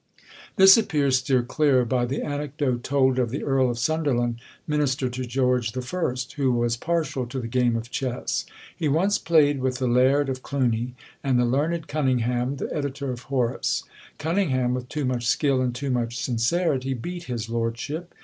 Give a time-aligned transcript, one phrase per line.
[0.55, 5.23] This appears still clearer by the anecdote told of the Earl of Sunderland, minister to
[5.25, 8.47] George I., who was partial to the game of chess.
[8.75, 13.21] He once played with the Laird of Cluny, and the learned Cunningham, the editor of
[13.29, 13.83] Horace.
[14.17, 18.15] Cunningham, with too much skill and too much sincerity, beat his lordship.